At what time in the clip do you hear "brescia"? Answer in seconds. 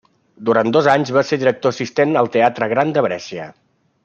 3.11-3.51